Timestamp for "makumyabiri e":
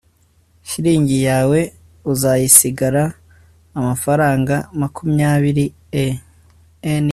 4.81-6.05